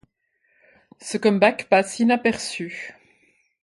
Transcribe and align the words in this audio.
Ce 0.99 1.19
comeback 1.19 1.69
passe 1.69 1.99
inaperçu. 1.99 2.95